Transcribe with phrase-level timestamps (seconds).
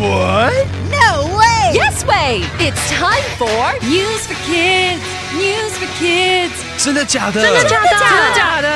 [0.00, 0.66] What?
[0.90, 1.72] No way!
[1.72, 2.42] Yes way!
[2.58, 5.02] It's time for News for Kids.
[5.34, 6.52] News for Kids.
[6.76, 7.42] 真的假的？
[7.42, 7.88] 真的假的？
[7.98, 8.68] 真的假的？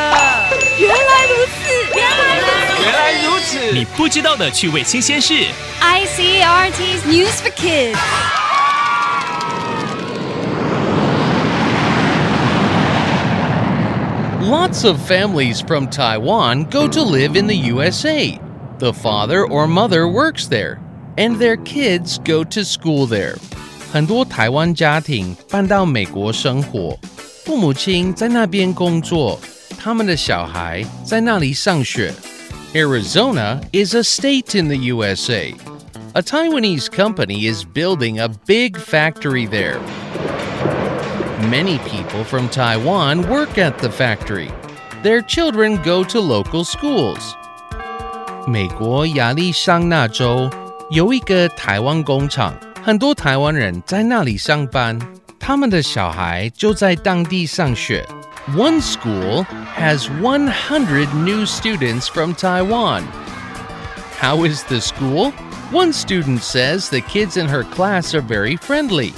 [0.78, 1.60] 原来如此，
[1.94, 2.82] 原来如此。
[2.82, 3.72] 原来如此。
[3.72, 5.34] 你不知道的趣味新鲜事。
[5.80, 7.98] ICRT's News for Kids.
[14.42, 18.40] Lots of families from Taiwan go to live in the USA.
[18.78, 20.78] The father or mother works there,
[21.16, 23.36] and their kids go to school there.
[23.92, 26.96] 很多台湾家庭搬到美国生活，
[27.44, 29.40] 父母亲在那边工作，
[29.78, 32.12] 他们的小孩在那里上学。
[32.72, 35.52] Arizona is a state in the USA.
[36.12, 39.78] A Taiwanese company is building a big factory there.
[41.50, 44.50] Many people from Taiwan work at the factory.
[45.02, 47.34] Their children go to local schools.
[48.46, 50.50] 美国亚利桑那州
[50.94, 54.98] 有一个台湾工厂，很多台湾人在那里上班，
[55.38, 58.06] 他们的小孩就在当地上学。
[58.56, 59.46] One school
[59.76, 63.02] has 100 new students from Taiwan.
[64.20, 65.32] How is the school?
[65.70, 69.12] One student says the kids in her class are very friendly.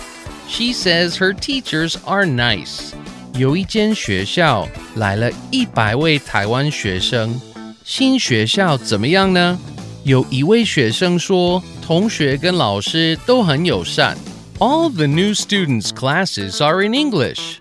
[0.48, 2.92] She says her teachers are nice.
[3.34, 7.40] 有一间学校来了一百位台湾学生，
[7.84, 9.58] 新学校怎么样呢？
[10.06, 14.16] 有一位学生说，同学跟老师都很友善。
[14.58, 17.58] All the new students' classes are in English.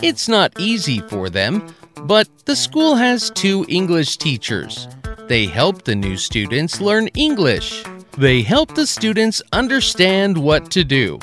[0.00, 1.62] It's not easy for them,
[2.06, 4.86] but the school has two English teachers.
[5.28, 7.82] They help the new students learn English.
[8.18, 11.18] They help the students understand what to do.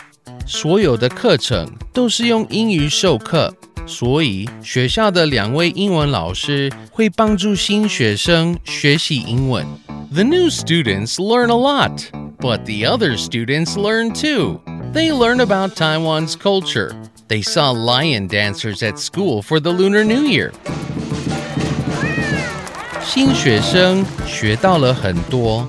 [0.45, 3.53] 所有的课程都是用英语授课，
[3.86, 9.66] 所以学校的两位英文老师会帮助新学生学习英文。
[10.16, 14.59] The new students learn a lot, but the other students learn too.
[14.94, 16.94] They learn about Taiwan's culture.
[17.28, 20.52] They saw lion dancers at school for the Lunar New Year.
[23.03, 25.68] 新学生学到了很多，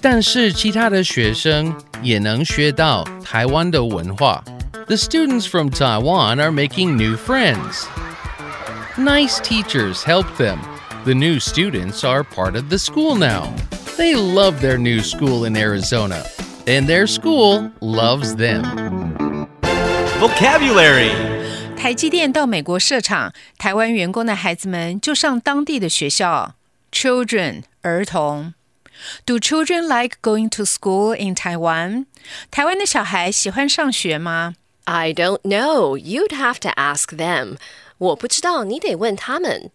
[0.00, 4.42] 但是其他的学生也能学到台湾的文化。
[4.86, 7.86] The students from Taiwan are making new friends.
[8.96, 10.58] Nice teachers help them.
[11.04, 13.54] The new students are part of the school now.
[13.98, 16.24] They love their new school in Arizona,
[16.66, 18.62] and their school loves them.
[20.20, 21.12] Vocabulary.
[21.76, 26.54] 台积电到美国设厂，台湾员工的孩子们就上当地的学校。
[26.90, 28.54] Children 儿童。
[29.26, 32.06] Do children like going to school in Taiwan？
[32.50, 34.54] 台湾的小孩喜欢上学吗？
[34.84, 35.98] I don't know.
[35.98, 37.56] You'd have to ask them.
[37.98, 39.70] 我不知道，你得问他们。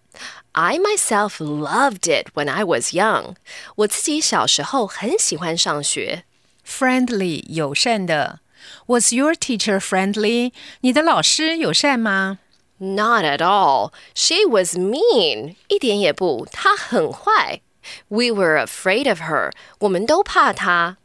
[0.54, 3.36] I myself loved it when I was young.
[3.76, 6.24] 我自己小时候很喜欢上学。
[6.68, 8.40] Friendly 友善的。
[8.88, 10.52] Was your teacher friendly？
[10.82, 12.40] 你的老师友善吗
[12.78, 13.92] Not at all.
[14.14, 15.56] She was mean.
[15.68, 17.62] 一点也不，她很坏。
[18.10, 19.52] We were afraid of her.
[19.80, 20.98] 我们都怕她。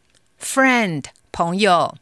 [0.42, 1.96] ？Friend 朋友。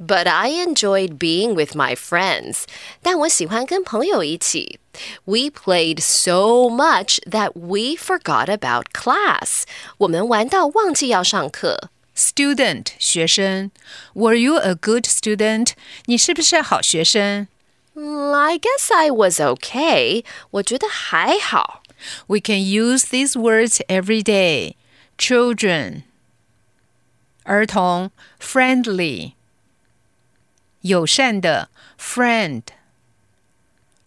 [0.00, 2.64] But I enjoyed being with my friends.
[3.02, 4.78] 但我喜欢跟朋友一起。
[5.24, 9.62] We played so much that we forgot about class.
[9.98, 11.90] 我们玩到忘记要上课。
[12.14, 13.70] Student 学生。
[14.14, 15.70] Were you a good student？
[16.06, 17.48] 你是不是好学生
[17.94, 20.22] Mm, I guess I was okay.
[20.50, 21.82] 我觉得还好。
[22.26, 24.74] We can use these words every day.
[25.16, 26.02] Children
[27.44, 29.32] 儿童 friendly
[30.82, 32.62] 友善的 friend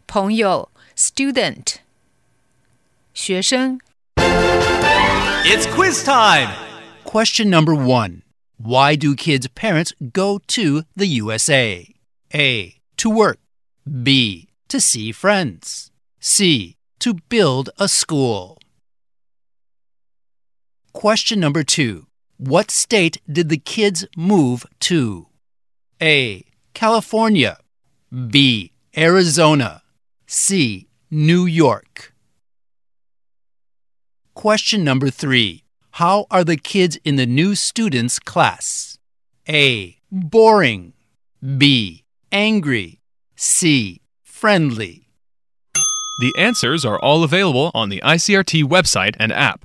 [0.07, 1.75] 朋友 student
[3.13, 3.79] 学生
[5.45, 6.49] It's quiz time.
[7.05, 8.21] Question number one
[8.57, 11.87] Why do kids' parents go to the USA?
[12.33, 12.75] A.
[12.97, 13.39] To work.
[14.03, 14.49] B.
[14.67, 15.91] To see friends.
[16.19, 16.75] C.
[16.99, 18.57] To build a school.
[20.93, 22.05] Question number two
[22.37, 25.27] What state did the kids move to?
[26.01, 26.45] A.
[26.74, 27.58] California.
[28.28, 28.72] B.
[28.96, 29.82] Arizona.
[30.26, 30.88] C.
[31.10, 32.12] New York.
[34.34, 35.62] Question number three
[35.92, 38.98] How are the kids in the new students' class?
[39.48, 39.98] A.
[40.10, 40.92] Boring.
[41.58, 42.04] B.
[42.32, 43.00] Angry.
[43.36, 44.00] C.
[44.22, 45.08] Friendly.
[46.20, 49.64] The answers are all available on the ICRT website and app.